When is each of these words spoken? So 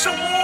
So 0.00 0.39